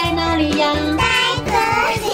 [0.00, 0.72] 在哪里呀？
[0.96, 1.02] 在
[1.44, 1.50] 这
[2.06, 2.08] 里。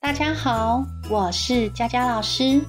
[0.00, 2.60] 大家好，我是佳佳老师。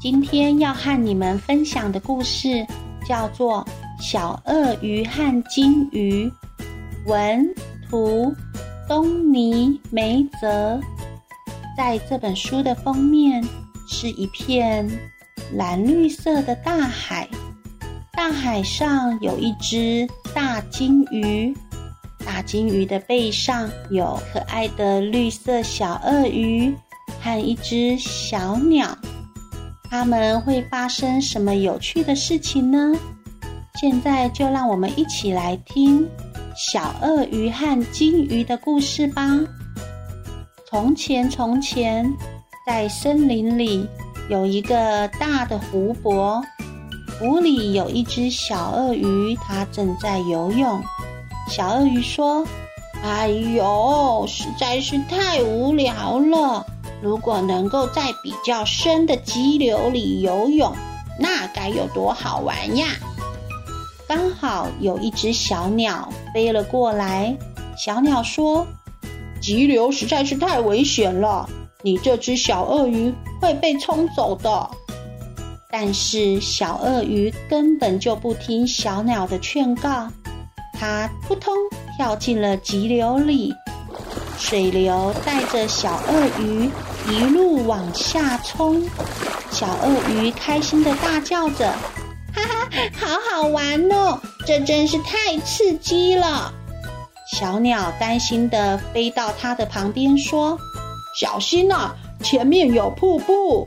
[0.00, 2.66] 今天要和你们分享的故事
[3.06, 3.62] 叫做
[4.02, 6.26] 《小鳄鱼和金鱼》，
[7.06, 7.46] 文
[7.90, 8.34] 图
[8.88, 10.80] 东尼梅泽。
[11.76, 13.44] 在这本书的封面
[13.86, 14.90] 是一片
[15.52, 17.28] 蓝绿色的大海，
[18.20, 21.56] 大海上有一只大金鱼，
[22.22, 26.70] 大金鱼的背上有可爱的绿色小鳄鱼
[27.18, 28.94] 和一只小鸟。
[29.88, 32.92] 它们会发生什么有趣的事情呢？
[33.80, 36.06] 现在就让我们一起来听
[36.54, 39.30] 小鳄鱼和金鱼的故事吧。
[40.68, 42.14] 从前，从前，
[42.66, 43.88] 在森林里
[44.28, 46.44] 有一个大的湖泊，
[47.20, 50.82] 湖里有一只小鳄鱼，它正在游泳。
[51.50, 52.46] 小鳄鱼说
[53.04, 56.64] ：“哎呦，实在是太无聊了！
[57.02, 60.74] 如果能够在比较深的激流里游泳，
[61.18, 62.86] 那该有多好玩呀！”
[64.08, 67.36] 刚好有一只小鸟飞了过来，
[67.76, 68.66] 小鸟说。
[69.42, 71.46] 急流实在是太危险了，
[71.82, 74.70] 你这只小鳄鱼会被冲走的。
[75.72, 80.08] 但是小鳄鱼根本就不听小鸟的劝告，
[80.78, 81.54] 它扑通
[81.96, 83.54] 跳进了急流里，
[84.38, 86.68] 水流带着小鳄鱼
[87.08, 88.82] 一路往下冲，
[89.50, 91.72] 小鳄鱼开心地大叫着
[92.34, 92.68] ：“哈哈，
[92.98, 96.52] 好好玩哦，这真是太刺激了！”
[97.32, 100.58] 小鸟担心地飞到它的旁边，说
[101.16, 103.64] ：“小心呐，前面有瀑布。”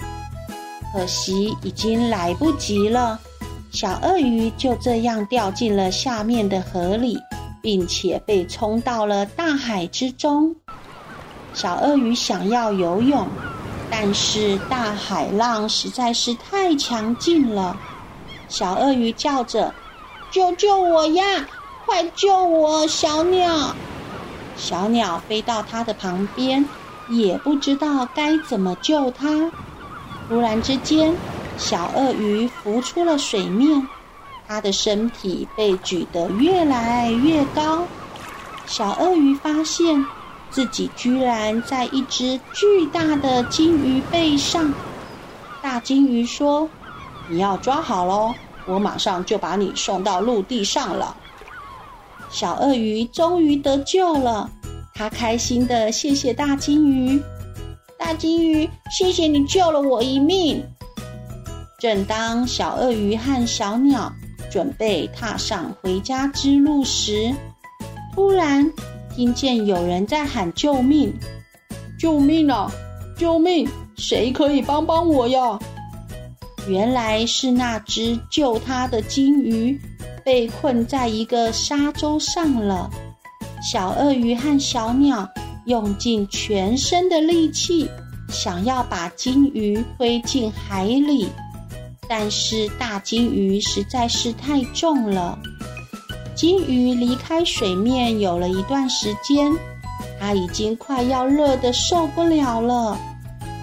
[0.94, 3.20] 可惜已经来不及了，
[3.72, 7.18] 小鳄鱼就这样掉进了下面的河里，
[7.64, 10.56] 并且被冲到了大海之中。
[11.52, 13.28] 小鳄鱼想要游泳，
[13.90, 17.76] 但是大海浪实在是太强劲了。
[18.48, 19.74] 小鳄鱼叫着
[20.30, 21.24] ：“救救我呀！”
[21.88, 23.76] 快救我，小鸟！
[24.56, 26.64] 小鸟飞到它的旁边，
[27.10, 29.52] 也不知道该怎么救它。
[30.28, 31.14] 突然之间，
[31.58, 33.88] 小鳄鱼浮出了水面，
[34.48, 37.86] 它的身体被举得越来越高。
[38.66, 40.04] 小鳄鱼发现
[40.50, 44.74] 自己居然在一只巨大的金鱼背上。
[45.62, 46.68] 大金鱼说
[47.30, 48.34] ：“你要抓好喽，
[48.66, 51.16] 我马上就把你送到陆地上了。”
[52.32, 54.50] 小鳄鱼终于得救了，
[54.96, 57.22] 它开心的谢谢大金鱼。
[58.04, 60.62] 大金鱼，谢谢你救了我一命。
[61.80, 64.12] 正当小鳄鱼和小鸟
[64.52, 67.34] 准备踏上回家之路时，
[68.14, 68.70] 突然
[69.16, 71.18] 听见有人在喊救命！
[71.98, 72.70] 救命啊！
[73.18, 73.66] 救命！
[73.96, 75.58] 谁可以帮帮我呀？
[76.68, 79.80] 原来是那只救它的金鱼。
[80.26, 82.90] 被困在一个沙洲上了，
[83.72, 85.26] 小鳄鱼和小鸟
[85.66, 87.90] 用尽全身的力气，
[88.30, 91.28] 想要把金鱼推进海里，
[92.08, 95.38] 但是大金鱼实在是太重了。
[96.36, 99.52] 金鱼离开水面有了一段时间，
[100.20, 102.98] 它已经快要热得受不了了。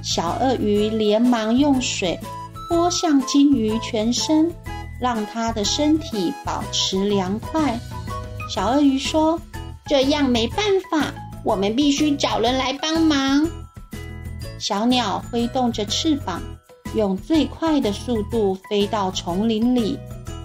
[0.03, 2.19] 小鳄鱼连忙用水
[2.69, 4.51] 泼向金鱼全身。
[5.01, 7.81] 让它的身体保持凉快。
[8.51, 9.41] 小鳄鱼说
[9.89, 10.59] ：“这样没办
[10.91, 11.11] 法，
[11.45, 13.49] 我们必须找人来帮忙。”
[14.59, 16.41] 小鸟挥动着翅膀，
[16.95, 19.99] 用最快的速度飞到丛林里。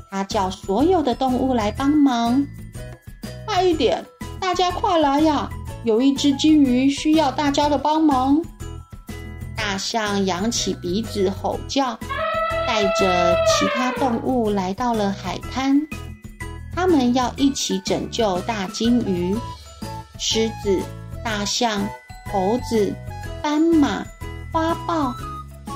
[0.10, 2.46] 它叫所有的动物来帮忙。
[3.46, 4.04] 快一点，
[4.40, 5.50] 大家快来呀！
[5.84, 8.42] 有一只金鱼需要大家的帮忙。
[9.56, 11.98] 大象扬起鼻子吼叫。
[12.68, 15.80] 带着其他动物来到了海滩，
[16.76, 19.34] 他们要一起拯救大金鱼。
[20.18, 20.80] 狮子、
[21.24, 21.88] 大象、
[22.32, 22.94] 猴子、
[23.42, 24.06] 斑马、
[24.52, 25.14] 花豹，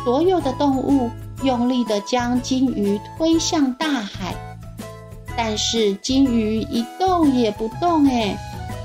[0.03, 1.09] 所有的动物
[1.44, 4.36] 用力地将金鱼推向大海，
[5.38, 8.38] 但是金鱼一动也不动，哎，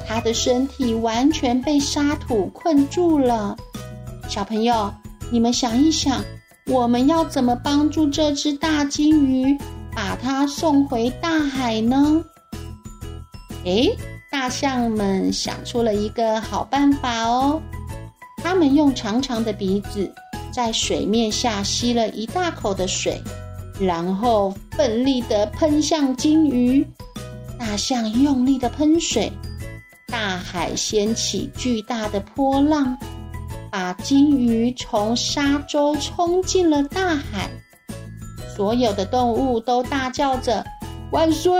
[0.06, 3.56] 它的身体完全被沙土困住了。
[4.28, 4.92] 小朋友，
[5.30, 6.22] 你们想一想。
[6.66, 9.54] 我们要怎么帮助这只大金鱼，
[9.94, 12.24] 把它送回大海呢？
[13.64, 13.94] 诶，
[14.44, 17.58] 大象们想出了一个好办法哦！
[18.42, 20.14] 他们用长长的鼻子
[20.52, 23.18] 在水面下吸了一大口的水，
[23.80, 26.86] 然后奋力地喷向鲸鱼。
[27.58, 29.32] 大象用力地喷水，
[30.08, 32.98] 大海掀起巨大的波浪，
[33.70, 37.48] 把鲸鱼从沙洲冲进了大海。
[38.54, 40.62] 所有的动物都大叫着
[41.12, 41.50] ：“万岁！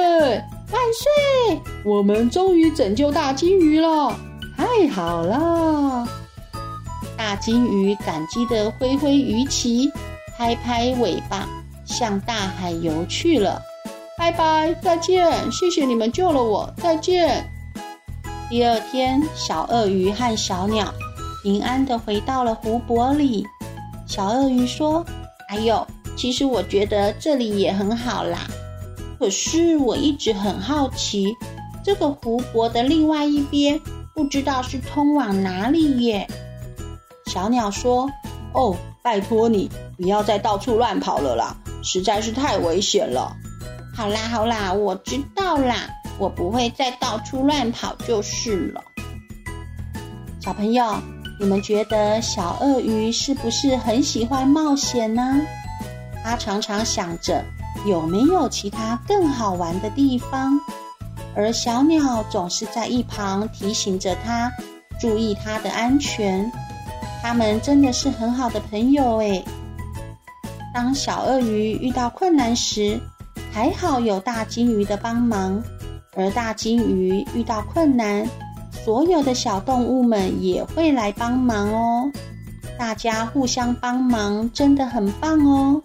[0.75, 1.63] 万岁！
[1.85, 4.13] 我们终于拯救大鲸鱼了！
[4.57, 6.05] 太好了！”
[7.17, 9.89] 大鲸鱼感激地挥挥鱼鳍，
[10.37, 11.49] 拍拍尾巴，
[11.85, 13.63] 向大海游去了。
[14.19, 15.31] 拜拜，再见！
[15.53, 17.49] 谢谢你们救了我，再见。
[18.51, 20.93] 第二天，小鳄鱼和小鸟
[21.45, 23.47] 平安地回到了湖泊里。
[24.09, 25.05] 小鳄鱼说
[25.49, 25.87] ：“哎呦，
[26.17, 28.41] 其实我觉得这里也很好啦。
[29.19, 31.35] 可是我一直很好奇，
[31.85, 33.81] 这个湖泊的另外一边
[34.15, 36.29] 不知道是通往哪里耶。”
[37.27, 38.11] 小鸟说
[38.53, 43.35] ：“哦，拜托你不要再到处乱跑了啦，实在是太危险了。”
[43.97, 45.89] 好啦好啦，我知道啦，
[46.19, 48.83] 我不会再到处乱跑就是了。
[50.41, 50.97] 小朋友，
[51.41, 55.41] 你们觉得小鳄鱼是不是很喜欢冒险呢？
[56.23, 57.43] 它常常想着
[57.85, 60.59] 有没有其他更好玩的地方，
[61.37, 64.51] 而小鸟总是在一旁提醒着它，
[65.01, 66.51] 注意它的安全。
[67.23, 69.45] 它们真的是很好的朋友诶。
[70.73, 72.99] 当小鳄鱼遇到困难时，
[73.53, 75.63] 还好有大鲸鱼的帮忙，
[76.17, 78.27] 而大鲸鱼遇到困难，
[78.85, 82.11] 所有的小动物们也会来帮忙哦。
[82.79, 85.81] 大家互相帮忙，真的很棒哦。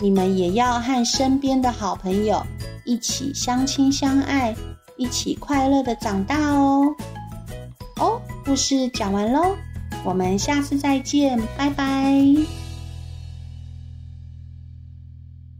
[0.00, 2.40] 你们也要和身边的好朋友
[2.84, 4.54] 一起相亲相爱，
[4.96, 6.94] 一起快乐的长大哦。
[7.96, 9.56] 哦，故事讲完喽，
[10.04, 12.57] 我们下次再见，拜拜。